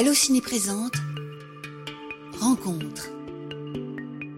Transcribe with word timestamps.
Allociné 0.00 0.40
présente 0.40 0.94
Rencontre. 2.40 3.10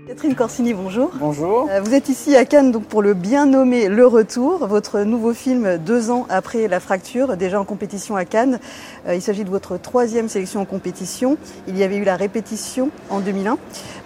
Catherine 0.09 0.35
Corsini, 0.35 0.75
bonjour. 0.75 1.13
Bonjour. 1.21 1.69
Euh, 1.71 1.81
Vous 1.81 1.95
êtes 1.95 2.09
ici 2.09 2.35
à 2.35 2.45
Cannes 2.45 2.73
donc 2.73 2.87
pour 2.87 3.01
le 3.01 3.15
bien 3.15 3.47
nommé 3.47 3.87
Le 3.87 4.05
Retour, 4.05 4.67
votre 4.67 5.03
nouveau 5.03 5.33
film 5.33 5.79
deux 5.79 6.11
ans 6.11 6.27
après 6.31 6.67
la 6.67 6.81
fracture, 6.81 7.37
déjà 7.37 7.61
en 7.61 7.65
compétition 7.65 8.17
à 8.17 8.25
Cannes. 8.25 8.59
Euh, 9.07 9.15
Il 9.15 9.23
s'agit 9.23 9.45
de 9.45 9.51
votre 9.51 9.77
troisième 9.77 10.29
sélection 10.29 10.63
en 10.63 10.65
compétition. 10.65 11.39
Il 11.69 11.79
y 11.79 11.85
avait 11.85 11.99
eu 11.99 12.05
la 12.05 12.17
répétition 12.17 12.91
en 13.09 13.21
2001. 13.21 13.57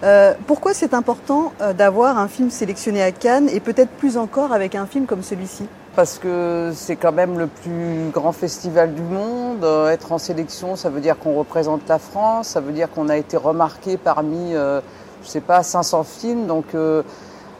Euh, 0.03 0.35
pourquoi 0.45 0.75
c'est 0.75 0.93
important 0.93 1.53
d'avoir 1.75 2.19
un 2.19 2.27
film 2.27 2.51
sélectionné 2.51 3.01
à 3.01 3.11
Cannes 3.11 3.49
et 3.51 3.61
peut-être 3.61 3.89
plus 3.89 4.17
encore 4.17 4.51
avec 4.53 4.75
un 4.75 4.85
film 4.85 5.07
comme 5.07 5.23
celui-ci? 5.23 5.63
Parce 5.97 6.19
que 6.19 6.73
c'est 6.75 6.95
quand 6.95 7.11
même 7.11 7.39
le 7.39 7.47
plus 7.47 8.11
grand 8.13 8.31
festival 8.31 8.93
du 8.93 9.01
monde. 9.01 9.63
Euh, 9.63 9.89
être 9.89 10.11
en 10.11 10.19
sélection, 10.19 10.75
ça 10.75 10.91
veut 10.91 11.01
dire 11.01 11.17
qu'on 11.17 11.33
représente 11.33 11.81
la 11.89 11.97
France, 11.97 12.49
ça 12.49 12.59
veut 12.59 12.71
dire 12.71 12.91
qu'on 12.91 13.09
a 13.09 13.17
été 13.17 13.35
remarqué 13.35 13.97
parmi, 13.97 14.53
euh, 14.53 14.79
je 15.23 15.27
sais 15.27 15.41
pas, 15.41 15.63
500 15.63 16.03
films. 16.03 16.45
Donc, 16.45 16.65
euh, 16.75 17.01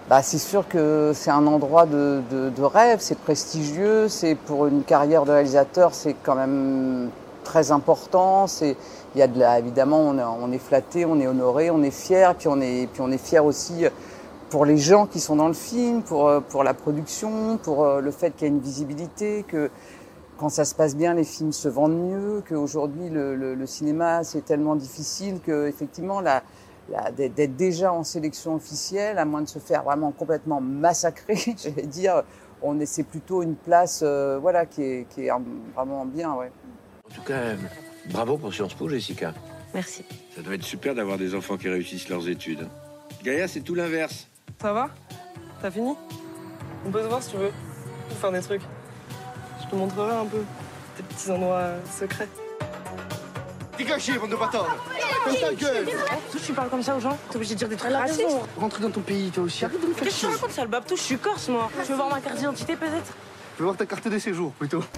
bah, 0.08 0.22
c'est 0.22 0.38
sûr 0.38 0.68
que 0.68 1.14
c'est 1.16 1.32
un 1.32 1.48
endroit 1.48 1.88
de, 1.88 2.22
rêve, 2.62 3.00
c'est 3.02 3.18
prestigieux, 3.18 4.08
c'est 4.08 4.36
pour 4.36 4.68
une 4.68 4.84
carrière 4.84 5.26
de 5.26 5.32
réalisateur, 5.32 5.96
c'est 5.96 6.16
quand 6.22 6.36
même 6.36 7.10
très 7.44 7.72
important. 7.72 8.46
C'est, 8.46 8.78
il 9.16 9.20
y 9.20 9.24
a 9.24 9.28
de 9.28 9.40
la, 9.40 9.58
évidemment, 9.58 10.02
on 10.02 10.20
on 10.20 10.52
est 10.52 10.60
flatté, 10.60 11.08
on 11.08 11.20
est 11.20 11.26
honoré, 11.26 11.72
on 11.72 11.82
est 11.82 11.90
fier, 11.90 12.36
puis 12.36 12.50
on 12.50 12.62
est, 12.62 12.88
puis 12.94 13.02
on 13.02 13.10
est 13.10 13.18
fier 13.18 13.44
aussi 13.44 13.88
pour 14.50 14.66
les 14.66 14.78
gens 14.78 15.06
qui 15.06 15.20
sont 15.20 15.36
dans 15.36 15.48
le 15.48 15.54
film, 15.54 16.02
pour, 16.04 16.28
euh, 16.28 16.40
pour 16.40 16.64
la 16.64 16.74
production, 16.74 17.58
pour 17.58 17.84
euh, 17.84 18.02
le 18.02 18.12
fait 18.12 18.32
qu'il 18.32 18.48
y 18.48 18.50
a 18.50 18.54
une 18.54 18.62
visibilité, 18.62 19.44
que 19.48 19.70
quand 20.38 20.50
ça 20.50 20.66
se 20.66 20.76
passe 20.76 20.96
bien, 20.96 21.14
les 21.14 21.24
films 21.24 21.52
se 21.52 21.68
vendent 21.68 21.98
mieux, 22.00 22.44
qu'aujourd'hui 22.48 23.10
le, 23.10 23.36
le, 23.36 23.56
le 23.56 23.66
cinéma 23.66 24.24
c'est 24.24 24.46
tellement 24.46 24.76
difficile 24.76 25.40
que 25.42 25.68
effectivement 25.68 26.22
la, 26.22 26.44
la- 26.92 27.12
d'être 27.12 27.56
déjà 27.56 27.92
en 27.92 28.04
sélection 28.04 28.56
officielle, 28.56 29.18
à 29.18 29.26
moins 29.26 29.42
de 29.42 29.48
se 29.50 29.60
faire 29.60 29.84
vraiment 29.84 30.12
complètement 30.12 30.62
massacrer, 30.62 31.36
je 31.64 31.70
vais 31.70 31.88
dire, 31.88 32.24
on 32.62 32.80
est 32.80 32.86
c'est 32.86 33.04
plutôt 33.04 33.42
une 33.44 33.56
place 33.56 34.02
euh, 34.04 34.38
voilà 34.42 34.66
qui 34.66 34.84
est, 34.84 35.08
qui 35.10 35.26
est 35.26 35.32
vraiment 35.76 36.06
bien, 36.06 36.34
ouais. 36.36 36.52
En 37.10 37.14
tout 37.16 37.22
cas, 37.24 37.34
euh, 37.34 37.56
bravo 38.12 38.38
pour 38.38 38.54
Sciences 38.54 38.74
Po, 38.76 38.88
Jessica. 38.88 39.34
Merci. 39.74 40.04
Ça 40.36 40.42
doit 40.42 40.54
être 40.54 40.64
super 40.64 40.94
d'avoir 40.96 41.18
des 41.18 41.36
enfants 41.36 41.58
qui 41.58 41.68
réussissent 41.68 42.10
leurs 42.10 42.30
études. 42.30 42.68
Gaïa, 43.24 43.48
c'est 43.48 43.62
tout 43.62 43.76
l'inverse. 43.76 44.28
Ça 44.62 44.74
va 44.74 44.90
T'as 45.62 45.72
fini 45.72 45.96
On 46.86 46.92
peut 46.92 47.04
se 47.04 47.08
voir 47.08 47.22
si 47.22 47.32
tu 47.32 47.38
veux. 47.38 47.52
On 48.06 48.10
peut 48.10 48.16
faire 48.20 48.32
des 48.32 48.42
trucs. 48.42 48.62
Je 49.64 49.68
te 49.68 49.76
montrerai 49.76 50.16
un 50.16 50.26
peu 50.26 50.44
tes 50.96 51.04
petits 51.04 51.32
endroits 51.32 51.58
euh, 51.58 51.80
secrets. 52.00 52.28
Dégagez, 53.78 54.18
bande 54.18 54.32
de 54.32 54.36
bâtards 54.36 54.76
Ferme 55.24 55.36
ta 55.40 55.54
gueule 55.54 55.88
tu 56.44 56.54
parles 56.54 56.70
comme 56.70 56.82
ça 56.82 56.96
aux 56.96 57.00
gens 57.00 57.16
T'es 57.30 57.36
obligé 57.36 57.54
de 57.54 57.60
dire 57.60 57.70
des 57.70 57.76
trucs 57.76 57.92
racistes 57.92 58.26
Rentre 58.58 58.80
dans 58.80 58.90
ton 58.90 59.02
pays, 59.02 59.30
toi 59.30 59.44
aussi. 59.44 59.66
Arrête 59.66 59.82
de 59.82 59.88
me 59.88 59.94
faire 59.94 60.06
Qu'est-ce 60.06 60.22
que 60.22 60.28
tu 60.28 60.34
racontes, 60.34 60.52
sale 60.52 60.68
babtou 60.68 60.96
Je 60.96 61.02
suis 61.02 61.18
corse, 61.18 61.50
moi. 61.50 61.70
Tu 61.84 61.92
veux 61.92 61.96
voir 61.98 62.10
ma 62.10 62.22
carte 62.22 62.38
d'identité, 62.38 62.76
peut-être 62.76 63.14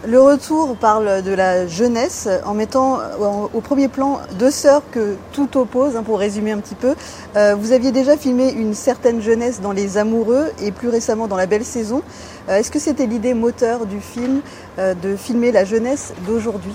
Le 0.05 0.19
Retour 0.19 0.75
parle 0.75 1.21
de 1.23 1.31
la 1.31 1.65
jeunesse 1.65 2.27
en 2.45 2.53
mettant 2.53 2.99
euh, 2.99 3.47
au 3.53 3.61
premier 3.61 3.87
plan 3.87 4.19
deux 4.37 4.51
sœurs 4.51 4.81
que 4.91 5.15
tout 5.31 5.57
oppose, 5.57 5.95
hein, 5.95 6.03
pour 6.03 6.19
résumer 6.19 6.51
un 6.51 6.59
petit 6.59 6.75
peu. 6.75 6.95
Euh, 7.37 7.55
vous 7.55 7.71
aviez 7.71 7.93
déjà 7.93 8.17
filmé 8.17 8.51
une 8.51 8.73
certaine 8.73 9.21
jeunesse 9.21 9.61
dans 9.61 9.71
Les 9.71 9.97
Amoureux 9.97 10.51
et 10.61 10.71
plus 10.71 10.89
récemment 10.89 11.27
dans 11.27 11.37
La 11.37 11.45
Belle 11.45 11.63
Saison. 11.63 12.01
Euh, 12.49 12.57
Est-ce 12.57 12.69
que 12.69 12.79
c'était 12.79 13.05
l'idée 13.05 13.33
moteur 13.33 13.85
du 13.85 14.01
film 14.01 14.41
de 14.77 15.15
filmer 15.15 15.51
la 15.51 15.63
jeunesse 15.63 16.13
d'aujourd'hui? 16.27 16.73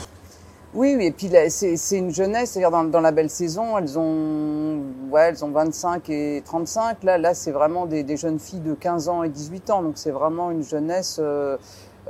Oui, 0.74 0.96
oui, 0.96 1.06
et 1.06 1.12
puis 1.12 1.30
c'est 1.50 1.96
une 1.98 2.12
jeunesse, 2.12 2.50
c'est-à-dire 2.50 2.72
dans, 2.72 2.82
dans 2.82 3.00
la 3.00 3.12
belle 3.12 3.30
saison, 3.30 3.78
elles 3.78 3.96
ont, 3.96 4.82
ouais, 5.08 5.28
elles 5.28 5.44
ont 5.44 5.50
25 5.52 6.10
et 6.10 6.42
35. 6.44 7.04
Là, 7.04 7.16
là, 7.16 7.32
c'est 7.32 7.52
vraiment 7.52 7.86
des, 7.86 8.02
des 8.02 8.16
jeunes 8.16 8.40
filles 8.40 8.58
de 8.58 8.74
15 8.74 9.08
ans 9.08 9.22
et 9.22 9.28
18 9.28 9.70
ans, 9.70 9.82
donc 9.82 9.92
c'est 9.96 10.10
vraiment 10.10 10.50
une 10.50 10.64
jeunesse 10.64 11.18
euh, 11.20 11.56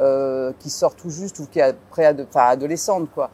euh, 0.01 0.53
qui 0.61 0.71
sort 0.71 0.95
tout 0.95 1.11
juste 1.11 1.39
ou 1.41 1.47
qui 1.47 1.59
est 1.59 1.77
pré 1.91 2.09
enfin, 2.09 2.47
adolescente, 2.47 3.11
quoi. 3.15 3.31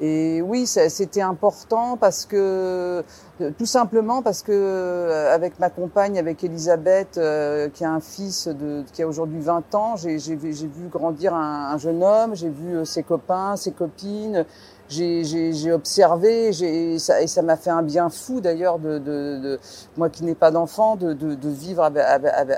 Et 0.00 0.42
oui, 0.42 0.66
c'était 0.66 1.20
important 1.22 1.96
parce 1.96 2.26
que, 2.26 3.04
euh, 3.40 3.50
tout 3.56 3.66
simplement 3.66 4.22
parce 4.22 4.42
que 4.42 4.50
euh, 4.52 5.32
avec 5.32 5.60
ma 5.60 5.70
compagne, 5.70 6.18
avec 6.18 6.42
Elisabeth, 6.42 7.16
euh, 7.16 7.68
qui 7.68 7.84
a 7.84 7.92
un 7.92 8.00
fils 8.00 8.48
de, 8.48 8.82
qui 8.92 9.04
a 9.04 9.06
aujourd'hui 9.06 9.38
20 9.40 9.72
ans, 9.76 9.94
j'ai 9.94 10.18
j'ai 10.18 10.34
vu 10.34 10.52
j'ai 10.52 10.66
vu 10.66 10.88
grandir 10.88 11.32
un, 11.32 11.72
un 11.72 11.78
jeune 11.78 12.02
homme, 12.02 12.34
j'ai 12.34 12.48
vu 12.48 12.74
euh, 12.78 12.84
ses 12.84 13.04
copains, 13.04 13.54
ses 13.54 13.70
copines, 13.70 14.44
j'ai 14.88 15.72
observé, 15.72 16.48
et 16.48 16.98
ça 16.98 17.42
m'a 17.42 17.56
fait 17.56 17.70
un 17.70 17.82
bien 17.82 18.10
fou 18.10 18.40
d'ailleurs 18.40 18.78
de, 18.78 18.98
de, 18.98 19.38
de 19.42 19.60
moi 19.96 20.10
qui 20.10 20.24
n'ai 20.24 20.34
pas 20.34 20.50
d'enfant, 20.50 20.96
de, 20.96 21.12
de, 21.12 21.48
vivre 21.48 21.82
avec, 21.82 22.04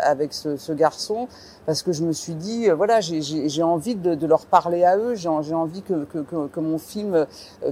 avec, 0.03 0.33
ce, 0.33 0.57
ce 0.57 0.73
garçon, 0.73 1.29
parce 1.67 1.83
que 1.83 1.93
je 1.93 2.05
me 2.05 2.13
suis 2.13 2.35
dit, 2.35 2.69
euh, 2.69 2.75
voilà, 2.75 3.01
j'ai- 3.01 3.63
envie 3.63 3.95
de, 3.95 4.27
leur 4.27 4.47
parler 4.47 4.85
à 4.85 4.97
eux, 4.97 5.15
j'ai 5.15 5.29
envie 5.29 5.83
que, 5.83 6.05
que, 6.05 6.47
que, 6.47 6.61
mon 6.61 6.79
film 6.79 7.15
euh, 7.15 7.27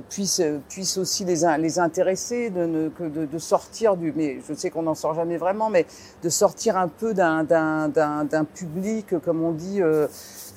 puisse, 0.08 0.40
puisse 0.68 0.98
aussi 0.98 1.24
les, 1.24 1.42
les 1.58 1.78
intéresser, 1.78 2.50
de, 2.50 2.90
de, 3.00 3.38
sortir 3.38 3.96
du, 3.96 4.12
mais 4.16 4.38
je 4.48 4.54
sais 4.54 4.70
qu'on 4.70 4.82
n'en 4.82 4.94
sort 4.94 5.14
jamais 5.14 5.36
vraiment, 5.36 5.70
mais 5.70 5.86
de 6.22 6.28
sortir 6.28 6.76
un 6.76 6.88
peu 6.88 7.14
d'un 7.14 7.44
public, 8.54 9.18
comme 9.24 9.42
on 9.42 9.52
dit, 9.52 9.82
euh, 9.82 10.06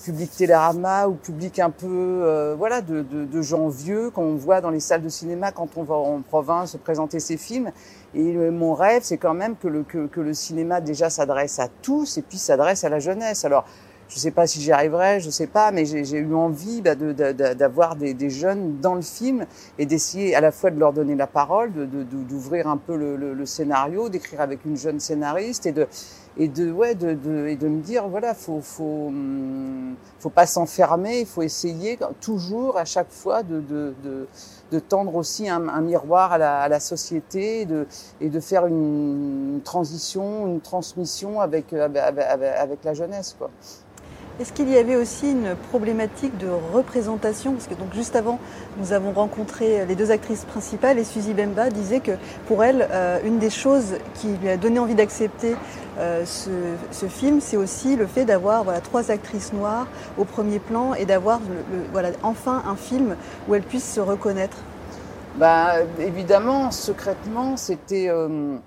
public 0.03 0.31
Télérama 0.31 1.07
ou 1.07 1.13
public 1.15 1.59
un 1.59 1.69
peu, 1.69 1.87
euh, 2.23 2.55
voilà, 2.57 2.81
de, 2.81 3.01
de, 3.01 3.25
de 3.25 3.41
gens 3.41 3.69
qu'on 4.13 4.35
voit 4.35 4.61
dans 4.61 4.69
les 4.69 4.79
salles 4.79 5.01
de 5.01 5.09
cinéma 5.09 5.51
quand 5.51 5.77
on 5.77 5.83
va 5.83 5.95
en 5.95 6.21
province 6.21 6.77
présenter 6.83 7.19
ses 7.19 7.37
films. 7.37 7.71
Et 8.13 8.33
mon 8.33 8.73
rêve, 8.73 9.01
c'est 9.03 9.17
quand 9.17 9.33
même 9.33 9.55
que 9.55 9.67
le, 9.67 9.83
que, 9.83 10.19
le 10.19 10.33
cinéma 10.33 10.81
déjà 10.81 11.09
s'adresse 11.09 11.59
à 11.59 11.67
tous 11.67 12.17
et 12.17 12.21
puis 12.21 12.37
s'adresse 12.37 12.83
à 12.83 12.89
la 12.89 12.99
jeunesse. 12.99 13.45
Alors, 13.45 13.65
je 14.09 14.17
sais 14.19 14.31
pas 14.31 14.47
si 14.47 14.61
j'y 14.61 14.71
arriverai, 14.71 15.19
je 15.19 15.29
sais 15.29 15.47
pas, 15.47 15.71
mais 15.71 15.85
j'ai 15.85 16.17
eu 16.17 16.33
envie 16.33 16.81
bah, 16.81 16.95
d'avoir 16.95 17.97
des, 17.97 18.29
jeunes 18.29 18.79
dans 18.79 18.95
le 18.95 19.01
film 19.01 19.45
et 19.77 19.85
d'essayer 19.85 20.33
à 20.33 20.39
la 20.39 20.51
fois 20.51 20.71
de 20.71 20.79
leur 20.79 20.93
donner 20.93 21.15
la 21.15 21.27
parole, 21.27 21.71
d'ouvrir 21.73 22.67
un 22.67 22.77
peu 22.77 22.95
le 22.95 23.45
scénario, 23.45 24.07
d'écrire 24.07 24.39
avec 24.39 24.63
une 24.65 24.77
jeune 24.77 24.99
scénariste 25.01 25.65
et 25.65 25.73
de 25.73 25.87
et 26.39 26.47
de 26.47 26.71
ouais 26.71 26.95
de, 26.95 27.13
de 27.13 27.47
et 27.47 27.55
de 27.55 27.67
me 27.67 27.81
dire 27.81 28.07
voilà 28.07 28.33
faut 28.33 28.61
faut 28.61 29.07
hum, 29.07 29.95
faut 30.19 30.29
pas 30.29 30.45
s'enfermer, 30.45 31.21
il 31.21 31.25
faut 31.25 31.41
essayer 31.41 31.97
toujours 32.21 32.77
à 32.77 32.85
chaque 32.85 33.11
fois 33.11 33.43
de 33.43 33.59
de, 33.61 33.93
de, 34.03 34.27
de 34.71 34.79
tendre 34.79 35.15
aussi 35.15 35.49
un, 35.49 35.59
miroir 35.81 36.33
à 36.33 36.37
la, 36.37 36.59
à 36.59 36.67
la 36.69 36.79
société 36.79 37.61
et 37.61 37.65
de 37.65 37.87
et 38.21 38.29
de 38.29 38.39
faire 38.39 38.65
une 38.67 39.61
transition, 39.63 40.47
une 40.47 40.61
transmission 40.61 41.41
avec 41.41 41.73
avec, 41.73 42.01
avec, 42.01 42.43
avec 42.43 42.83
la 42.83 42.93
jeunesse 42.93 43.35
quoi. 43.37 43.49
Est-ce 44.39 44.53
qu'il 44.53 44.69
y 44.69 44.77
avait 44.77 44.95
aussi 44.95 45.31
une 45.31 45.55
problématique 45.69 46.37
de 46.37 46.47
représentation? 46.47 47.53
Parce 47.53 47.65
que 47.65 47.73
donc 47.73 47.91
juste 47.95 48.15
avant, 48.15 48.37
nous 48.77 48.93
avons 48.93 49.11
rencontré 49.11 49.83
les 49.87 49.95
deux 49.95 50.11
actrices 50.11 50.45
principales 50.45 50.99
et 50.99 51.03
Suzy 51.03 51.33
Bemba 51.33 51.71
disait 51.71 52.01
que 52.01 52.11
pour 52.47 52.63
elle, 52.63 52.87
euh, 52.91 53.19
une 53.25 53.39
des 53.39 53.49
choses 53.49 53.95
qui 54.13 54.27
lui 54.27 54.49
a 54.49 54.57
donné 54.57 54.77
envie 54.77 54.93
d'accepter 54.93 55.55
euh, 55.97 56.23
ce, 56.23 57.05
film, 57.07 57.41
c'est 57.41 57.57
aussi 57.57 57.95
le 57.95 58.05
fait 58.05 58.25
d'avoir 58.25 58.63
voilà, 58.63 58.79
trois 58.79 59.09
actrices 59.09 59.53
noires 59.53 59.87
au 60.19 60.23
premier 60.23 60.59
plan 60.59 60.93
et 60.93 61.05
d'avoir 61.05 61.39
voilà, 61.91 62.11
enfin 62.21 62.61
un 62.67 62.75
film 62.75 63.15
où 63.47 63.55
elles 63.55 63.63
puissent 63.63 63.91
se 63.91 63.99
reconnaître. 64.01 64.57
Bah, 65.37 65.77
évidemment, 65.99 66.69
secrètement, 66.69 67.57
c'était 67.57 68.09
euh, 68.09 68.57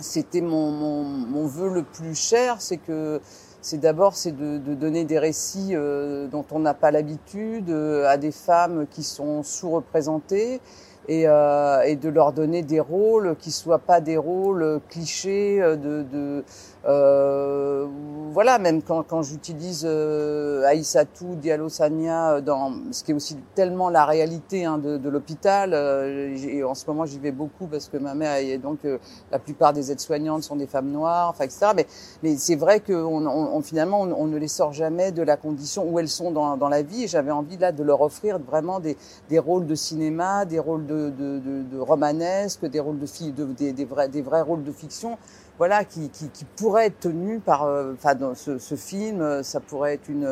c'était 0.00 0.40
mon, 0.40 0.70
mon, 0.70 1.02
mon 1.02 1.46
vœu 1.46 1.68
le 1.68 1.82
plus 1.82 2.14
cher, 2.14 2.56
c'est 2.60 2.76
que 2.76 3.20
c'est 3.64 3.78
d'abord 3.78 4.14
c'est 4.14 4.36
de, 4.36 4.58
donner 4.74 5.04
des 5.04 5.18
récits 5.18 5.70
euh, 5.72 6.26
dont 6.26 6.44
on 6.50 6.58
n'a 6.58 6.74
pas 6.74 6.90
l'habitude 6.90 7.70
euh, 7.70 8.06
à 8.06 8.18
des 8.18 8.30
femmes 8.30 8.86
qui 8.90 9.02
sont 9.02 9.42
sous-représentées 9.42 10.60
et, 11.08 11.24
euh, 11.26 11.82
et 11.82 11.96
de 11.96 12.08
leur 12.08 12.32
donner 12.32 12.62
des 12.62 12.80
rôles 12.80 13.36
qui 13.38 13.50
soient 13.50 13.78
pas 13.78 14.00
des 14.00 14.16
rôles 14.16 14.80
clichés 14.88 15.60
euh, 15.60 15.76
de, 15.76 16.02
de 16.02 16.44
euh, 16.86 17.86
voilà 18.32 18.58
même 18.58 18.82
quand, 18.82 19.02
quand 19.04 19.22
j'utilise 19.22 19.84
euh, 19.88 20.64
Aïssatou 20.66 21.34
Diallo 21.36 21.68
Sania 21.70 22.40
dans 22.42 22.72
ce 22.90 23.02
qui 23.02 23.12
est 23.12 23.14
aussi 23.14 23.36
tellement 23.54 23.88
la 23.88 24.04
réalité 24.04 24.66
hein, 24.66 24.76
de, 24.78 24.98
de 24.98 25.08
l'hôpital 25.08 25.72
euh, 25.72 26.36
et 26.36 26.62
en 26.62 26.74
ce 26.74 26.84
moment 26.86 27.06
j'y 27.06 27.18
vais 27.18 27.30
beaucoup 27.32 27.66
parce 27.66 27.88
que 27.88 27.96
ma 27.96 28.14
mère 28.14 28.36
et 28.36 28.58
donc 28.58 28.84
euh, 28.84 28.98
la 29.32 29.38
plupart 29.38 29.72
des 29.72 29.92
aides-soignantes 29.92 30.42
sont 30.42 30.56
des 30.56 30.66
femmes 30.66 30.90
noires 30.90 31.30
enfin 31.30 31.44
etc 31.44 31.68
mais 31.74 31.86
mais 32.22 32.36
c'est 32.36 32.56
vrai 32.56 32.80
que 32.80 32.92
on, 32.92 33.26
on, 33.26 33.62
finalement 33.62 34.02
on, 34.02 34.12
on 34.12 34.26
ne 34.26 34.36
les 34.36 34.48
sort 34.48 34.72
jamais 34.74 35.10
de 35.10 35.22
la 35.22 35.38
condition 35.38 35.88
où 35.90 35.98
elles 35.98 36.08
sont 36.08 36.32
dans, 36.32 36.58
dans 36.58 36.68
la 36.68 36.82
vie 36.82 37.08
j'avais 37.08 37.30
envie 37.30 37.56
là 37.56 37.72
de 37.72 37.82
leur 37.82 38.02
offrir 38.02 38.38
vraiment 38.38 38.80
des, 38.80 38.96
des 39.30 39.38
rôles 39.38 39.66
de 39.66 39.74
cinéma 39.74 40.44
des 40.44 40.58
rôles 40.58 40.84
de, 40.84 40.93
de, 40.94 41.38
de, 41.38 41.62
de 41.62 41.78
romanesque 41.78 42.66
des 42.66 42.80
rôles 42.80 42.98
de 42.98 43.06
de, 43.30 43.72
des, 43.72 43.84
vrais 43.84 44.08
des 44.08 44.22
vrais 44.22 44.42
rôles 44.42 44.64
de 44.64 44.72
fiction 44.72 45.18
voilà, 45.56 45.84
qui, 45.84 46.08
qui, 46.10 46.28
qui 46.30 46.44
pourrait 46.44 46.86
être 46.86 46.98
tenue 46.98 47.38
par, 47.38 47.62
euh, 47.62 47.92
enfin, 47.94 48.16
ce, 48.34 48.58
ce, 48.58 48.74
film, 48.74 49.44
ça 49.44 49.60
pourrait 49.60 49.94
être 49.94 50.08
une, 50.08 50.26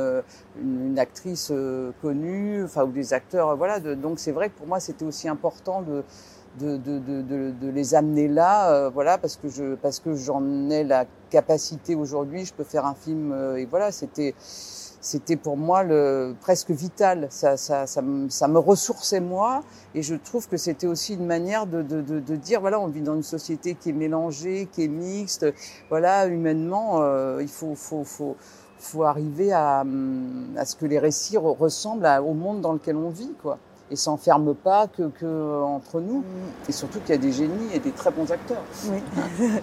une, 0.60 0.86
une 0.86 0.98
actrice 0.98 1.52
connue, 2.00 2.64
enfin, 2.64 2.82
ou 2.82 2.90
des 2.90 3.12
acteurs, 3.12 3.56
voilà. 3.56 3.78
De, 3.78 3.94
donc 3.94 4.18
c'est 4.18 4.32
vrai 4.32 4.48
que 4.48 4.58
pour 4.58 4.66
moi, 4.66 4.80
c'était 4.80 5.04
aussi 5.04 5.28
important 5.28 5.82
de 5.82 6.02
de, 6.58 6.76
de, 6.76 6.98
de, 6.98 7.50
de, 7.50 7.68
les 7.68 7.94
amener 7.94 8.28
là, 8.28 8.72
euh, 8.72 8.90
voilà, 8.90 9.18
parce 9.18 9.36
que 9.36 9.48
je 9.48 9.74
parce 9.76 10.00
que 10.00 10.14
j'en 10.14 10.68
ai 10.70 10.84
la 10.84 11.06
capacité 11.30 11.94
aujourd'hui, 11.94 12.44
je 12.44 12.52
peux 12.52 12.64
faire 12.64 12.84
un 12.84 12.94
film 12.94 13.32
euh, 13.32 13.56
et 13.56 13.64
voilà, 13.64 13.90
c'était 13.90 14.34
c'était 15.02 15.36
pour 15.36 15.58
moi 15.58 15.82
le 15.82 16.34
presque 16.40 16.70
vital, 16.70 17.26
ça 17.28 17.58
ça 17.58 17.86
ça 17.86 18.00
me, 18.00 18.30
ça 18.30 18.48
me 18.48 18.58
ressourçait 18.58 19.20
moi 19.20 19.62
et 19.94 20.02
je 20.02 20.14
trouve 20.14 20.48
que 20.48 20.56
c'était 20.56 20.86
aussi 20.86 21.14
une 21.14 21.26
manière 21.26 21.66
de, 21.66 21.82
de, 21.82 22.00
de, 22.00 22.20
de, 22.20 22.36
dire 22.36 22.60
voilà, 22.60 22.80
on 22.80 22.86
vit 22.86 23.02
dans 23.02 23.16
une 23.16 23.22
société 23.22 23.74
qui 23.74 23.90
est 23.90 23.92
mélangée, 23.92 24.68
qui 24.72 24.84
est 24.84 24.88
mixte, 24.88 25.44
voilà, 25.90 26.26
humainement, 26.26 27.02
euh, 27.02 27.42
il 27.42 27.48
faut 27.48 27.74
faut 27.74 28.04
faut 28.04 28.36
faut 28.78 29.02
arriver 29.02 29.52
à, 29.52 29.84
à 30.56 30.64
ce 30.64 30.76
que 30.76 30.86
les 30.86 30.98
récits 30.98 31.36
ressemblent 31.36 32.08
au 32.24 32.32
monde 32.32 32.60
dans 32.62 32.72
lequel 32.72 32.96
on 32.96 33.10
vit, 33.10 33.34
quoi 33.42 33.58
et 33.92 33.96
s'enferme 33.96 34.54
pas 34.54 34.86
que, 34.86 35.08
que 35.08 35.62
entre 35.62 36.00
nous. 36.00 36.20
Mm. 36.20 36.24
Et 36.68 36.72
surtout 36.72 36.98
qu'il 37.00 37.10
y 37.10 37.18
a 37.18 37.20
des 37.20 37.32
génies 37.32 37.74
et 37.74 37.78
des 37.78 37.92
très 37.92 38.10
bons 38.10 38.32
acteurs. 38.32 38.62
Oui. 38.86 39.02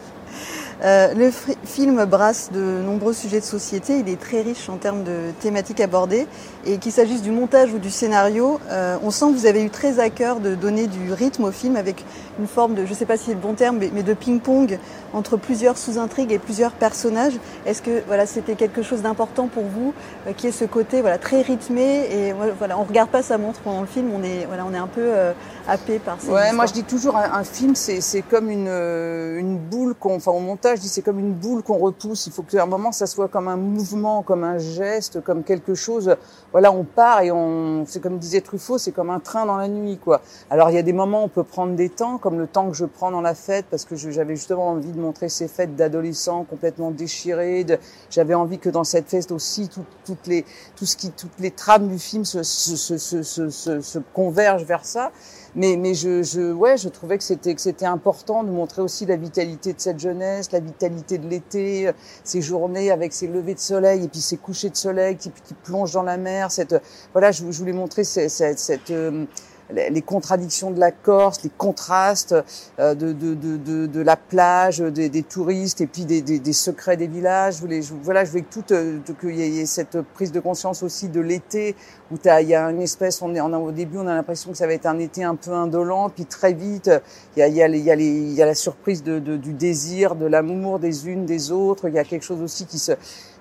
Euh, 0.84 1.14
le 1.14 1.30
film 1.66 2.06
brasse 2.06 2.52
de 2.54 2.60
nombreux 2.60 3.14
sujets 3.14 3.42
de 3.42 3.46
société, 3.46 4.00
il 4.00 4.08
est 4.08 4.20
très 4.20 4.42
riche 4.42 4.70
en 4.70 4.78
termes 4.78 5.04
de 5.04 5.32
thématiques 5.42 5.82
abordées. 5.82 6.26
Et 6.66 6.78
qu'il 6.78 6.92
s'agisse 6.92 7.22
du 7.22 7.32
montage 7.32 7.74
ou 7.74 7.80
du 7.80 7.90
scénario, 7.90 8.60
euh, 8.70 8.98
on 9.04 9.12
sent 9.12 9.28
que 9.28 9.38
vous 9.38 9.46
avez 9.46 9.64
eu 9.64 9.70
très 9.70 10.00
à 10.00 10.10
cœur 10.10 10.40
de 10.40 10.56
donner 10.56 10.88
du 10.88 11.12
rythme 11.14 11.46
au 11.46 11.52
film 11.52 11.76
avec 11.76 12.04
une 12.40 12.48
forme 12.48 12.76
de, 12.76 12.86
je 12.86 12.92
ne 12.92 12.96
sais 12.96 13.06
pas 13.06 13.18
si 13.18 13.26
c'est 13.26 13.34
le 13.34 13.40
bon 13.40 13.54
terme, 13.54 13.80
mais, 13.94 14.04
de 14.04 14.14
ping-pong 14.14 14.78
entre 15.14 15.38
plusieurs 15.38 15.78
sous-intrigues 15.78 16.32
et 16.32 16.40
plusieurs 16.40 16.72
personnages. 16.72 17.34
Est-ce 17.66 17.82
que 17.82 18.04
voilà, 18.08 18.26
c'était 18.26 18.56
quelque 18.56 18.84
chose 18.84 19.02
d'important 19.02 19.48
pour 19.48 19.64
vous, 19.64 19.94
euh, 20.28 20.34
qui 20.34 20.48
est 20.48 20.52
ce 20.52 20.66
côté 20.66 21.02
voilà, 21.02 21.18
très 21.18 21.42
rythmé 21.42 22.08
et 22.12 22.34
voilà, 22.58 22.78
on 22.78 22.84
regarde 22.84 23.10
pas 23.10 23.24
sa 23.24 23.38
montre 23.38 23.60
pendant 23.62 23.82
le 23.82 23.88
film, 23.88 24.12
on 24.14 24.24
est, 24.24 24.46
voilà, 24.46 24.66
on 24.70 24.74
est 24.74 24.78
un 24.78 24.88
peu 24.88 25.02
euh, 25.02 25.34
happé 25.68 26.00
par 26.00 26.18
ces 26.20 26.30
Ouais, 26.30 26.52
moi 26.54 26.66
je 26.66 26.74
dis 26.74 26.84
toujours, 26.84 27.16
un, 27.18 27.40
un 27.40 27.44
film 27.44 27.74
c'est 27.76 28.22
comme 28.30 28.50
une, 28.50 28.68
une 28.68 29.58
boule 29.58 29.96
qu'on, 29.96 30.16
enfin 30.16 30.32
au 30.32 30.40
je 30.76 30.82
dis 30.82 30.90
c'est 30.90 31.02
comme 31.02 31.20
une 31.20 31.34
boule 31.34 31.64
qu'on 31.64 31.78
repousse. 31.78 32.28
Il 32.28 32.34
faut 32.34 32.44
qu'à 32.44 32.64
un 32.64 32.66
moment 32.66 32.92
ça 32.92 33.08
soit 33.08 33.28
comme 33.28 33.48
un 33.48 33.58
mouvement, 33.58 34.22
comme 34.24 34.44
un 34.44 34.58
geste, 34.58 35.22
comme 35.22 35.44
quelque 35.44 35.76
chose. 35.76 36.16
Voilà, 36.52 36.72
on 36.72 36.84
part 36.84 37.22
et 37.22 37.32
on, 37.32 37.86
c'est 37.86 38.02
comme 38.02 38.18
disait 38.18 38.42
Truffaut, 38.42 38.78
c'est 38.78 38.92
comme 38.92 39.10
un 39.10 39.20
train 39.20 39.46
dans 39.46 39.58
la 39.58 39.68
nuit, 39.68 39.98
quoi. 39.98 40.22
Alors 40.50 40.70
il 40.70 40.76
y 40.76 40.80
a 40.80 40.84
des 40.84 40.94
moments 40.94 41.22
où 41.22 41.26
on 41.26 41.30
peut 41.30 41.44
prendre 41.44 41.76
des 41.76 41.90
temps, 41.90 42.18
comme 42.18 42.40
le 42.40 42.48
temps 42.48 42.70
que 42.70 42.76
je 42.76 42.86
prends 42.86 43.12
dans 43.12 43.22
la 43.22 43.36
fête, 43.36 43.66
parce 43.70 43.86
que 43.86 43.96
j'avais 43.96 44.36
justement 44.36 44.70
envie 44.70 44.92
de 44.92 45.00
montrer 45.00 45.30
ces 45.30 45.48
fêtes 45.48 45.76
d'adolescents 45.76 46.44
complètement 46.44 46.92
déchirés. 46.92 47.66
J'avais 48.10 48.34
envie 48.34 48.60
que 48.60 48.70
dans 48.70 48.84
cette 48.84 49.10
fête 49.10 49.32
aussi, 49.32 49.70
tout, 49.70 49.86
toutes 50.06 50.28
les, 50.28 50.46
tout 50.76 50.86
ce 50.86 50.96
qui, 50.96 51.12
toutes 51.12 51.40
les 51.40 51.52
trames 51.52 51.88
du 51.88 52.00
film 52.00 52.26
se 52.26 54.00
convergent 54.14 54.66
vers 54.66 54.86
ça 54.86 55.12
mais 55.56 55.76
mais 55.78 55.94
je, 55.94 56.24
je 56.24 56.52
ouais 56.52 56.78
je 56.78 56.90
trouvais 56.90 57.18
que 57.18 57.24
c'était 57.24 57.56
que 57.56 57.62
c'était 57.62 57.86
important 57.86 58.44
de 58.44 58.50
montrer 58.50 58.82
aussi 58.82 59.06
la 59.06 59.16
vitalité 59.16 59.74
de 59.74 59.80
cette 59.80 60.00
jeunesse 60.00 60.52
la 60.52 60.60
vitalité 60.60 61.18
de 61.18 61.28
l'été 61.28 61.92
ces 62.24 62.42
journées 62.42 62.92
avec 62.92 63.14
ces 63.14 63.28
levées 63.28 63.56
de 63.56 63.60
soleil 63.60 64.06
et 64.06 64.08
puis 64.08 64.22
ces 64.22 64.38
couchers 64.38 64.70
de 64.70 64.76
soleil 64.76 65.18
qui, 65.18 65.32
qui 65.32 65.54
plongent 65.54 65.94
dans 65.94 66.04
la 66.04 66.18
mer 66.18 66.52
cette 66.52 66.76
voilà 67.14 67.32
je, 67.32 67.44
voulais 67.44 67.74
montrer 67.74 68.04
cette, 68.04 68.30
cette, 68.30 68.60
cette 68.60 68.92
euh, 68.92 69.26
les 69.74 70.02
contradictions 70.02 70.72
de 70.72 70.80
la 70.80 70.92
Corse, 70.92 71.44
les 71.44 71.52
contrastes 71.56 72.36
euh, 72.80 72.96
de, 72.96 73.14
de, 73.14 73.36
de, 73.36 73.86
de, 73.86 74.02
la 74.02 74.16
plage, 74.16 74.80
des, 74.80 75.10
des, 75.10 75.24
touristes 75.24 75.82
et 75.82 75.88
puis 75.88 76.06
des, 76.06 76.22
des, 76.22 76.40
des, 76.40 76.54
secrets 76.54 76.98
des 76.98 77.08
villages. 77.08 77.58
Je 77.58 77.62
voulais, 77.62 77.82
je, 77.82 77.94
voilà, 78.02 78.26
je 78.26 78.32
voulais 78.32 78.44
que 78.44 78.54
tout, 78.54 78.74
euh, 78.74 79.00
qu'il 79.20 79.36
y 79.36 79.60
ait 79.60 79.66
cette 79.66 80.02
prise 80.02 80.32
de 80.32 80.40
conscience 80.40 80.82
aussi 80.84 81.10
de 81.10 81.22
l'été 81.22 81.76
où 82.12 82.16
il 82.24 82.48
y 82.48 82.56
a 82.56 82.70
une 82.70 82.82
espèce, 82.82 83.22
on 83.22 83.36
est, 83.36 83.42
on 83.42 83.54
a, 83.54 83.58
au 83.58 83.72
début 83.72 83.98
on 84.00 84.08
a 84.08 84.16
l'impression 84.16 84.52
que 84.52 84.58
ça 84.58 84.66
va 84.66 84.74
être 84.74 84.88
un 84.88 84.98
été 84.98 85.24
un 85.24 85.36
peu 85.36 85.52
indolent, 85.52 86.10
puis 86.10 86.26
très 86.26 86.54
vite 86.54 86.90
il 87.36 87.40
y 87.40 87.44
a, 87.44 87.48
il 87.48 87.56
y 87.56 87.62
a, 87.62 87.68
il 87.68 87.78
y 87.78 87.92
a, 87.92 87.96
les, 87.96 88.08
il 88.08 88.34
y 88.34 88.42
a 88.42 88.46
la 88.46 88.56
surprise 88.56 89.04
de, 89.04 89.20
du 89.20 89.54
désir, 89.54 90.16
de 90.16 90.26
l'amour 90.26 90.80
des 90.80 91.08
unes 91.08 91.26
des 91.26 91.52
autres. 91.52 91.88
Il 91.88 91.94
y 91.94 92.00
a 92.00 92.04
quelque 92.04 92.24
chose 92.24 92.42
aussi 92.42 92.66
qui 92.66 92.80
se 92.80 92.94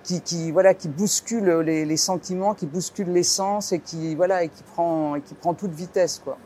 qui, 0.09 0.23
qui, 0.23 0.51
voilà 0.51 0.73
qui 0.73 0.89
bouscule 0.89 1.51
les, 1.61 1.85
les, 1.85 1.97
sentiments, 1.99 2.55
qui 2.55 2.65
bouscule 2.65 3.13
l'essence 3.13 3.73
et 3.73 3.79
qui 3.79 4.15
voilà 4.15 4.43
et 4.43 4.49
qui 4.49 4.63
prend 4.63 5.17
et 5.17 5.21
qui 5.21 5.35
prend 5.35 5.53
toute 5.53 5.73
vitesse 5.73 6.23
quoi. 6.25 6.39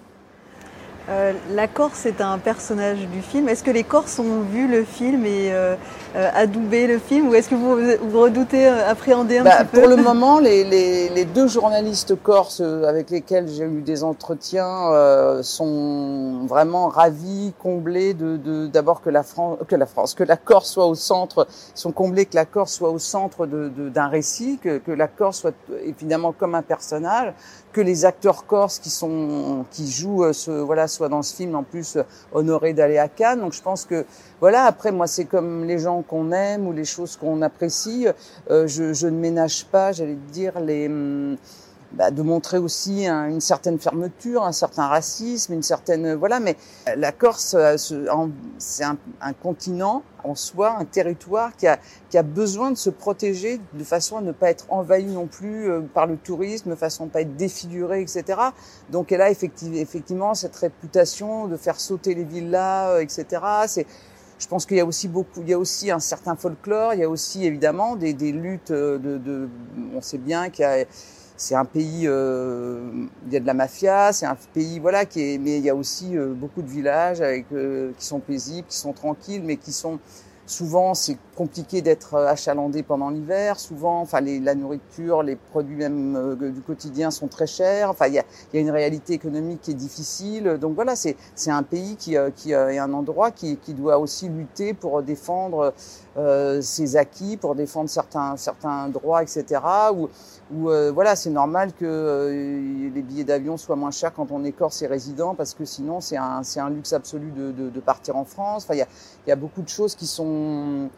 Euh, 1.09 1.33
la 1.51 1.67
Corse 1.67 2.07
est 2.07 2.21
un 2.21 2.39
personnage 2.39 2.99
du 3.09 3.23
film. 3.23 3.49
Est-ce 3.49 3.65
que 3.65 3.71
les 3.71 3.85
Corses 3.85 4.19
ont 4.19 4.43
vu 4.43 4.69
le 4.69 4.85
film 4.85 5.27
et 5.27 5.53
euh, 5.53 5.75
euh, 6.15 6.29
adoubé 6.35 6.87
le 6.87 6.99
film 6.99 7.31
ou 7.31 7.35
est-ce 7.35 7.49
que 7.49 7.55
vous, 7.55 7.75
vous 8.07 8.21
redoutez 8.21 8.69
euh, 8.69 8.87
appréhender 8.87 9.39
un 9.39 9.45
bah, 9.45 9.65
petit 9.65 9.77
peu 9.77 9.81
Pour 9.81 9.89
le 9.89 9.97
moment, 10.03 10.41
les, 10.41 10.63
les, 10.63 11.09
les, 11.09 11.25
deux 11.25 11.49
journalistes 11.49 12.23
corses 12.23 12.61
avec 12.61 13.09
lesquels 13.09 13.49
j'ai 13.49 13.65
eu 13.65 13.81
des 13.81 14.05
entretiens 14.05 14.93
euh, 14.93 15.43
sont 15.43 16.45
vraiment 16.47 16.89
ravis, 16.89 17.55
comblés 17.59 18.13
de 18.13 18.67
d'abord 18.67 19.01
que 19.01 19.09
la 19.09 19.23
France, 19.23 19.61
que 19.67 19.75
la 19.75 19.87
France, 19.87 20.15
que 20.15 20.25
la 20.25 20.37
Corse 20.37 20.69
soit 20.71 20.85
au 20.85 20.95
centre, 20.95 21.47
sont 21.75 21.93
comblés 21.93 22.27
que 22.27 22.37
la 22.37 22.45
Corse 22.45 22.75
soit 22.75 22.91
au 22.91 22.99
centre 22.99 23.47
d'un 23.47 23.71
de, 23.75 23.89
d'un 23.89 24.09
récit, 24.09 24.59
que, 24.63 24.77
que 24.77 24.93
la 24.93 25.09
Corse 25.09 25.39
soit 25.39 25.55
évidemment 25.83 26.33
comme 26.33 26.55
un 26.55 26.63
personnage, 26.63 27.33
que 27.73 27.81
les 27.81 28.05
acteurs 28.05 28.45
corses 28.45 28.79
qui 28.79 28.91
sont 28.91 29.65
qui 29.71 29.91
jouent 29.91 30.31
ce 30.35 30.51
voilà 30.51 30.89
soient 30.93 31.09
dans 31.09 31.23
ce 31.23 31.35
film 31.35 31.55
en 31.55 31.63
plus 31.63 31.99
honorés 32.33 32.73
d'aller 32.73 32.99
à 32.99 33.09
Cannes. 33.09 33.41
Donc 33.41 33.53
je 33.53 33.63
pense 33.63 33.85
que 33.85 34.05
voilà. 34.41 34.65
Après 34.65 34.93
moi 34.93 35.07
c'est 35.07 35.25
comme 35.25 35.65
les 35.65 35.79
gens 35.79 36.03
qu'on 36.03 36.33
aime 36.33 36.67
ou 36.67 36.73
les 36.73 36.85
choses 36.85 37.17
qu'on 37.17 37.43
apprécie. 37.43 38.07
Euh, 38.51 38.67
je, 38.67 38.93
je, 38.93 39.07
ne 39.07 39.19
ménage 39.19 39.65
pas, 39.67 39.93
j'allais 39.93 40.19
dire 40.33 40.61
les 40.61 40.87
hum, 40.87 41.37
bah, 41.95 42.11
de 42.11 42.23
montrer 42.23 42.59
aussi 42.59 43.07
une 43.07 43.41
certaine 43.41 43.79
fermeture, 43.79 44.45
un 44.45 44.53
certain 44.53 44.87
racisme, 44.87 45.53
une 45.53 45.63
certaine 45.63 46.15
voilà. 46.15 46.41
Mais 46.41 46.57
la 46.97 47.13
Corse, 47.13 47.55
euh, 47.55 47.77
c'est 48.59 48.85
un, 48.85 48.97
continent 49.43 50.03
en 50.25 50.35
soi, 50.35 50.77
un 50.79 50.85
territoire 50.85 51.55
qui 51.57 51.67
a, 51.67 51.79
qui 52.09 52.17
a 52.17 52.23
besoin 52.23 52.71
de 52.71 52.77
se 52.77 52.89
protéger 52.89 53.61
de 53.75 53.85
façon 53.85 54.17
à 54.17 54.21
ne 54.23 54.33
pas 54.33 54.51
être 54.51 54.67
envahi 54.71 55.05
non 55.05 55.27
plus 55.27 55.69
euh, 55.69 55.81
par 55.81 56.07
le 56.07 56.17
tourisme, 56.17 56.71
de 56.71 56.77
façon 56.77 57.05
à 57.05 57.07
ne 57.07 57.11
pas 57.11 57.21
être 57.21 57.37
défiguré, 57.37 58.01
etc. 58.01 58.41
Donc 58.91 59.13
elle 59.13 59.21
a 59.21 59.31
effectivement, 59.31 59.77
effectivement 59.77 60.35
cette 60.35 60.57
réputation 60.57 61.47
de 61.47 61.57
faire 61.57 61.79
sauter 61.79 62.15
les 62.15 62.25
villas, 62.25 63.03
etc. 63.03 63.43
C'est 63.67 63.87
je 64.39 64.49
pense 64.49 64.67
qu'il 64.67 64.77
y 64.77 64.81
a 64.81 64.85
aussi 64.85 65.07
beaucoup, 65.07 65.41
il 65.43 65.51
y 65.51 65.53
a 65.53 65.59
aussi 65.59 65.91
un 65.93 66.01
certain 66.01 66.35
folklore, 66.35 66.95
il 66.95 67.01
y 67.01 67.05
a 67.05 67.09
aussi 67.09 67.47
évidemment 67.47 67.95
des, 67.95 68.13
des 68.13 68.33
luttes 68.33 68.73
de, 68.73 68.99
de, 68.99 69.49
on 69.95 70.01
sait 70.01 70.19
bien 70.19 70.51
qu'il 70.51 70.65
y 70.65 70.67
a 70.67 70.85
c'est 71.37 71.55
un 71.55 71.65
pays, 71.65 72.03
euh, 72.07 72.81
il 73.27 73.33
y 73.33 73.37
a 73.37 73.41
de 73.41 73.47
la 73.47 73.55
mafia, 73.55 74.13
c'est 74.13 74.27
un 74.27 74.37
pays 74.55 74.79
voilà 74.79 75.05
qui 75.05 75.21
est, 75.21 75.39
mais 75.39 75.59
il 75.59 75.65
y 75.65 75.71
a 75.71 75.75
aussi 75.75 76.17
euh, 76.17 76.33
beaucoup 76.35 76.63
de 76.63 76.69
villages 76.69 77.21
avec 77.21 77.47
euh, 77.53 77.93
qui 77.99 78.07
sont 78.07 78.21
paisibles, 78.21 78.67
qui 78.69 78.77
sont 78.77 78.93
tranquilles, 78.93 79.43
mais 79.45 79.57
qui 79.57 79.73
sont 79.73 79.99
souvent 80.47 80.95
c'est 80.95 81.17
compliqué 81.35 81.83
d'être 81.83 82.15
achalandé 82.15 82.83
pendant 82.83 83.11
l'hiver. 83.11 83.59
Souvent, 83.59 84.01
enfin 84.01 84.21
les, 84.21 84.39
la 84.41 84.55
nourriture, 84.55 85.23
les 85.23 85.37
produits 85.37 85.77
même 85.77 86.17
euh, 86.17 86.51
du 86.51 86.61
quotidien 86.61 87.11
sont 87.11 87.29
très 87.29 87.47
chers. 87.47 87.91
Enfin 87.91 88.07
il 88.09 88.15
y 88.15 88.19
a, 88.19 88.25
y 88.53 88.59
a, 88.59 88.61
une 88.61 88.71
réalité 88.71 89.15
économique 89.15 89.63
qui 89.63 89.71
est 89.71 89.75
difficile. 89.75 90.59
Donc 90.61 90.75
voilà, 90.75 90.97
c'est 90.97 91.17
c'est 91.35 91.51
un 91.51 91.63
pays 91.63 91.97
qui 91.97 92.17
qui 92.37 92.53
est 92.53 92.79
un 92.79 92.93
endroit 92.93 93.31
qui 93.31 93.57
qui 93.57 93.75
doit 93.75 93.99
aussi 93.99 94.29
lutter 94.29 94.75
pour 94.75 95.03
défendre 95.03 95.73
euh, 96.19 96.61
ses 96.61 96.97
acquis, 96.97 97.37
pour 97.37 97.55
défendre 97.55 97.89
certains 97.89 98.37
certains 98.37 98.89
droits, 98.89 99.23
etc. 99.23 99.61
Ou 99.95 100.09
où 100.53 100.71
euh, 100.71 100.93
voilà, 100.93 101.17
c'est 101.17 101.31
normal 101.31 101.73
que 101.73 101.85
euh, 101.85 102.91
les 102.95 103.03
billets 103.03 103.25
d'avion 103.25 103.57
soient 103.57 103.77
moins 103.77 103.91
chers 103.91 104.13
quand 104.13 104.31
on 104.31 104.45
est 104.45 104.53
corse 104.53 104.83
et 104.83 104.87
résident, 104.87 105.35
parce 105.35 105.55
que 105.55 105.65
sinon 105.65 106.01
c'est 106.01 106.17
un, 106.17 106.43
un 106.57 106.71
luxe 106.71 106.93
absolu 106.93 107.31
de, 107.31 107.51
de, 107.53 107.81
partir 107.81 108.17
en 108.17 108.25
France. 108.25 108.65
Enfin, 108.65 108.75
il 108.75 109.29
y 109.29 109.33
a 109.33 109.37
beaucoup 109.37 109.63
de 109.63 109.69
choses 109.69 109.95
qui 109.95 110.07
sont 110.07 110.91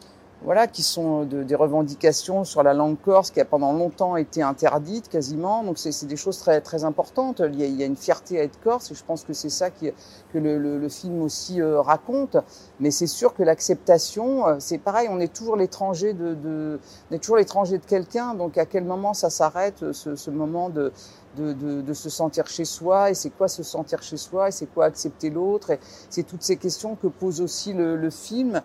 voilà, 0.43 0.67
qui 0.67 0.83
sont 0.83 1.25
de, 1.25 1.43
des 1.43 1.55
revendications 1.55 2.45
sur 2.45 2.63
la 2.63 2.75
langue 2.75 2.99
corse 3.03 3.31
qui 3.31 3.41
a 3.41 3.47
pendant 3.47 3.73
longtemps 3.73 4.17
été 4.17 4.43
interdite 4.43 5.09
quasiment. 5.09 5.65
Donc 5.65 5.79
c'est 5.79 6.07
des 6.07 6.17
choses 6.17 6.39
très 6.39 6.61
très 6.61 6.85
importantes. 6.85 7.41
Il 7.47 7.59
y, 7.59 7.63
a, 7.63 7.67
il 7.67 7.77
y, 7.77 7.83
a, 7.83 7.87
une 7.87 7.97
fierté 7.97 8.39
à 8.39 8.43
être 8.43 8.61
corse 8.61 8.91
et 8.91 8.95
je 8.95 9.03
pense 9.05 9.25
que 9.25 9.33
c'est 9.33 9.49
ça 9.49 9.71
qui, 9.71 9.91
que 10.33 10.39
le, 10.39 10.59
le, 10.59 10.79
le, 10.79 10.89
film 10.91 11.23
aussi 11.23 11.63
euh, 11.63 11.81
raconte. 11.81 12.37
Mais 12.79 12.91
c'est 12.91 13.07
sûr 13.07 13.35
que 13.35 13.43
l'acceptation, 13.43 14.47
euh, 14.47 14.57
c'est 14.59 14.79
pareil. 14.79 15.09
On 15.11 15.19
est 15.19 15.33
toujours 15.33 15.57
l'étranger 15.57 16.13
de, 16.13 16.35
de, 16.35 16.79
on 17.11 17.15
est 17.15 17.19
toujours 17.19 17.39
l'étranger 17.39 17.79
de 17.79 17.87
quelqu'un. 17.87 18.35
Donc 18.35 18.59
à 18.59 18.67
quel 18.67 18.85
moment 18.85 19.15
ça 19.15 19.31
s'arrête 19.31 19.93
ce, 19.93 20.15
ce, 20.15 20.31
moment 20.31 20.69
de 20.69 20.93
de, 21.37 21.53
de, 21.53 21.81
de, 21.81 21.95
se 21.95 22.11
sentir 22.11 22.47
chez 22.47 22.65
soi 22.65 23.11
et 23.11 23.15
c'est 23.15 23.31
quoi 23.31 23.49
se 23.49 23.65
sentir 23.65 24.03
chez 24.03 24.17
soi 24.17 24.49
et 24.49 24.53
c'est 24.53 24.67
quoi 24.67 24.85
accepter 24.85 25.31
l'autre 25.31 25.71
et 25.71 25.81
c'est 26.09 26.23
toutes 26.23 26.45
ces 26.45 26.57
questions 26.57 26.95
que 26.95 27.09
pose 27.09 27.41
aussi 27.41 27.73
le, 27.73 27.97
le 27.97 28.11
film 28.11 28.63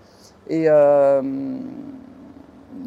et, 0.50 0.66
euh, 0.68 1.22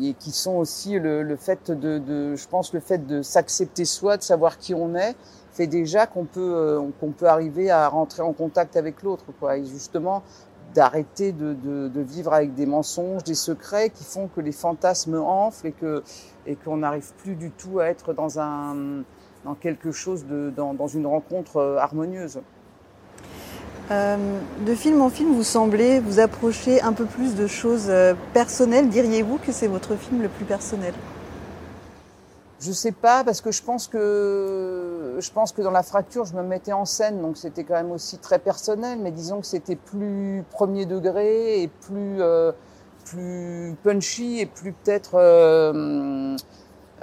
et 0.01 0.15
qui 0.15 0.31
sont 0.31 0.57
aussi 0.57 0.99
le, 0.99 1.23
le 1.23 1.37
fait 1.37 1.71
de, 1.71 1.99
de, 1.99 2.37
je 2.37 2.49
pense, 2.49 2.73
le 2.73 2.81
fait 2.81 3.07
de 3.07 3.23
s'accepter 3.23 3.85
soi, 3.85 4.17
de 4.17 4.23
savoir 4.23 4.59
qui 4.59 4.75
on 4.75 4.95
est, 4.95 5.15
fait 5.53 5.67
déjà 5.67 6.07
qu'on 6.07 6.25
peut, 6.25 6.41
euh, 6.41 6.81
qu'on 7.01 7.13
peut 7.13 7.29
arriver 7.29 7.71
à 7.71 7.89
rentrer 7.89 8.23
en 8.23 8.33
contact 8.33 8.77
avec 8.77 9.03
l'autre, 9.03 9.27
quoi. 9.39 9.59
Et 9.59 9.65
justement, 9.65 10.23
d'arrêter 10.75 11.33
de, 11.33 11.53
de, 11.53 11.89
de, 11.89 12.01
vivre 12.01 12.33
avec 12.33 12.55
des 12.55 12.67
mensonges, 12.67 13.23
des 13.25 13.35
secrets 13.35 13.91
qui 13.91 14.05
font 14.05 14.29
que 14.29 14.41
les 14.41 14.53
fantasmes 14.53 15.17
enflent 15.17 15.67
et 15.67 15.73
que 15.73 16.03
et 16.47 16.57
qu'on 16.57 16.79
n'arrive 16.79 17.13
plus 17.19 17.35
du 17.35 17.51
tout 17.51 17.79
à 17.79 17.87
être 17.87 18.13
dans 18.15 18.41
un 18.41 19.03
dans 19.45 19.55
quelque 19.55 19.93
chose 19.93 20.25
de 20.27 20.51
dans, 20.57 20.73
dans 20.75 20.87
une 20.87 21.07
rencontre 21.07 21.59
euh, 21.59 21.77
harmonieuse. 21.77 22.41
Euh, 23.93 24.17
de 24.65 24.75
film 24.75 25.03
en 25.03 25.11
film, 25.11 25.35
vous 25.35 25.43
semblez 25.43 26.01
vous 26.01 26.19
approcher 26.19 26.81
un 26.81 26.95
peu 26.95 27.05
plus 27.05 27.35
de 27.35 27.47
choses 27.47 27.87
euh, 27.89 28.15
personnelles. 28.33 28.89
Diriez-vous 28.89 29.37
que 29.37 29.53
c'est 29.53 29.67
votre 29.67 29.97
film 29.97 30.23
le 30.23 30.29
plus 30.29 30.47
personnel? 30.47 30.95
Je 32.61 32.73
sais 32.73 32.93
pas 32.93 33.23
parce 33.25 33.41
que 33.41 33.51
je 33.51 33.63
pense 33.63 33.89
que 33.89 35.17
je 35.19 35.31
pense 35.33 35.53
que 35.53 35.63
dans 35.63 35.73
la 35.73 35.83
fracture 35.83 36.25
je 36.25 36.35
me 36.35 36.45
mettais 36.45 36.73
en 36.73 36.85
scène 36.85 37.21
donc 37.21 37.37
c'était 37.37 37.65
quand 37.65 37.75
même 37.75 37.91
aussi 37.91 38.19
très 38.19 38.39
personnel 38.39 39.01
mais 39.03 39.11
disons 39.11 39.41
que 39.41 39.47
c'était 39.47 39.75
plus 39.75 40.45
premier 40.53 40.87
degré 40.87 41.61
et 41.61 41.67
plus 41.67 42.23
euh, 42.23 42.53
plus 43.05 43.75
punchy 43.83 44.39
et 44.39 44.47
plus 44.47 44.73
peut-être 44.73 45.17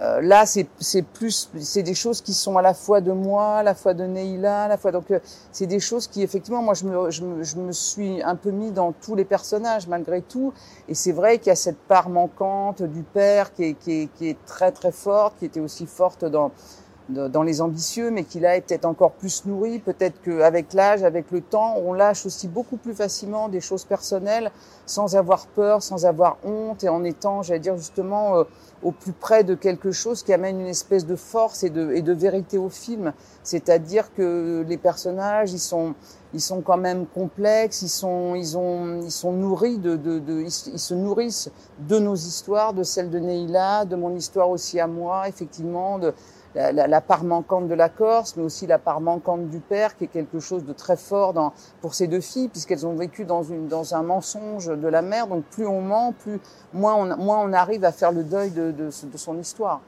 euh, 0.02 0.22
là, 0.22 0.46
c'est 0.46 0.66
plus, 1.02 1.50
c'est 1.60 1.84
des 1.84 1.94
choses 1.94 2.22
qui 2.22 2.34
sont 2.34 2.58
à 2.58 2.62
la 2.62 2.74
fois 2.74 3.02
de 3.02 3.12
moi, 3.12 3.58
à 3.58 3.64
la 3.64 3.76
fois 3.76 3.94
de 3.94 4.06
Neila, 4.06 4.64
à 4.64 4.68
la 4.68 4.78
fois 4.78 4.92
donc 4.92 5.12
euh, 5.12 5.20
c'est 5.52 5.68
des 5.68 5.80
choses 5.82 6.08
qui 6.08 6.24
effectivement, 6.24 6.62
moi, 6.62 6.74
je 6.74 6.86
me, 6.86 7.12
je 7.12 7.24
me, 7.24 7.44
je 7.44 7.58
me 7.58 7.72
suis 7.72 8.22
un 8.24 8.36
peu 8.36 8.52
mis 8.52 8.72
dans 8.72 8.94
tous 8.94 9.16
les 9.16 9.26
personnages 9.26 9.88
malgré 9.88 10.22
tout, 10.22 10.54
et 10.88 10.96
c'est 10.96 11.12
vrai 11.12 11.38
qu'il 11.38 11.48
y 11.48 11.52
a 11.52 11.56
cette 11.56 11.80
part 11.80 12.10
manquante 12.10 12.82
du 12.82 13.04
père 13.04 13.54
qui 13.54 13.64
est, 13.64 13.74
qui 13.74 14.04
est, 14.04 14.08
qui 14.16 14.30
est 14.30 14.38
très 14.46 14.72
très 14.72 14.92
forte, 14.92 15.38
qui 15.40 15.46
était 15.46 15.60
aussi 15.60 15.86
forte 15.86 16.24
dans 16.24 16.52
dans 17.10 17.42
les 17.42 17.62
ambitieux, 17.62 18.12
mais 18.12 18.24
qui 18.24 18.40
là 18.40 18.56
est 18.56 18.62
peut-être 18.62 18.86
encore 18.86 19.12
plus 19.14 19.46
nourri. 19.46 19.80
Peut-être 19.80 20.22
qu'avec 20.22 20.74
l'âge, 20.74 21.04
avec 21.04 21.32
le 21.32 21.42
temps, 21.42 21.76
on 21.78 21.94
lâche 21.94 22.26
aussi 22.26 22.48
beaucoup 22.48 22.78
plus 22.78 22.94
facilement 22.94 23.50
des 23.50 23.62
choses 23.62 23.84
personnelles, 23.84 24.52
sans 24.86 25.16
avoir 25.16 25.48
peur, 25.48 25.82
sans 25.82 26.06
avoir 26.06 26.38
honte, 26.44 26.84
et 26.84 26.90
en 26.90 27.04
étant, 27.04 27.42
j'allais 27.42 27.60
dire 27.60 27.78
justement, 27.78 28.38
euh, 28.38 28.44
au 28.84 28.92
plus 28.92 29.12
près 29.12 29.44
de 29.44 29.56
quelque 29.56 29.92
chose 29.92 30.24
qui 30.24 30.34
amène 30.34 30.60
une 30.62 30.68
espèce 30.68 31.06
de 31.06 31.16
force 31.16 31.64
et 31.64 31.70
de, 31.70 31.92
et 31.92 32.02
de 32.02 32.14
vérité 32.14 32.58
au 32.58 32.70
film. 32.70 33.14
C'est-à-dire 33.44 34.14
que 34.14 34.66
les 34.68 34.78
personnages, 34.78 35.52
ils 35.52 35.60
sont, 35.60 35.96
ils 36.34 36.42
sont 36.42 36.62
quand 36.62 36.78
même 36.78 37.06
complexes, 37.06 37.82
ils 37.82 37.90
sont, 37.90 38.36
ils 38.36 38.58
ont, 38.58 39.02
ils 39.02 39.12
sont 39.12 39.34
nourris 39.34 39.78
de, 39.78 39.96
de, 39.96 40.20
de 40.20 40.42
ils, 40.42 40.52
se 40.52 40.94
nourrissent 40.94 41.52
de 41.80 42.00
nos 42.00 42.16
histoires, 42.16 42.74
de 42.74 42.84
celles 42.84 43.10
de 43.10 43.20
Neila, 43.20 43.86
de 43.86 43.96
mon 43.96 44.16
histoire 44.16 44.50
aussi 44.50 44.80
à 44.80 44.88
moi, 44.88 45.28
effectivement, 45.28 46.00
de 46.00 46.14
la, 46.56 46.72
la, 46.72 46.88
la, 46.88 47.02
part 47.02 47.24
manquante 47.24 47.68
de 47.68 47.74
la 47.74 47.90
Corse, 47.90 48.36
mais 48.36 48.44
aussi 48.44 48.68
la 48.68 48.80
part 48.80 49.02
manquante 49.02 49.50
du 49.50 49.60
père, 49.60 49.96
qui 49.98 50.06
est 50.06 50.08
quelque 50.08 50.40
chose 50.40 50.64
de 50.64 50.74
très 50.74 50.98
fort 50.98 51.34
dans, 51.34 51.54
pour 51.82 51.94
ces 51.94 52.08
deux 52.08 52.22
filles, 52.22 52.48
puisqu'elles 52.48 52.86
ont 52.88 52.96
vécu 52.96 53.26
dans, 53.26 53.44
une, 53.44 53.68
dans 53.68 53.96
un 53.96 54.04
mensonge 54.04 54.68
de 54.68 54.88
la 54.88 55.02
mère. 55.02 55.28
Donc 55.28 55.44
plus 55.46 55.68
on 55.68 55.82
ment, 55.82 56.14
plus 56.14 56.40
moins 56.74 56.96
on, 56.96 57.18
moins 57.18 57.40
on 57.40 57.54
arrive 57.54 57.86
à 57.86 57.92
faire 57.92 58.12
le 58.12 58.24
deuil 58.24 58.52
de, 58.52 58.72
de, 58.72 58.86
de 58.86 59.18
son 59.18 59.38
histoire. 59.38 59.82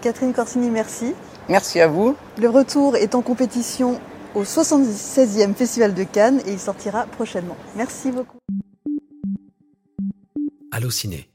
Catherine 0.00 0.32
Corsini, 0.32 0.70
merci. 0.70 1.14
Merci 1.48 1.80
à 1.80 1.88
vous. 1.88 2.14
Le 2.38 2.48
retour 2.48 2.96
est 2.96 3.14
en 3.14 3.22
compétition 3.22 4.00
au 4.34 4.42
76e 4.42 5.54
Festival 5.54 5.94
de 5.94 6.04
Cannes 6.04 6.40
et 6.46 6.52
il 6.52 6.58
sortira 6.58 7.04
prochainement. 7.04 7.56
Merci 7.76 8.12
beaucoup. 8.12 8.38
Allociné 10.70 11.28